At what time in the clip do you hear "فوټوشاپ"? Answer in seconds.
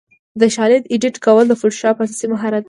1.59-1.95